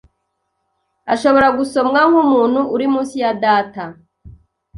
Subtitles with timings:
[1.13, 3.83] ashobora gusomwa nkumuntu uri munsi ya Data.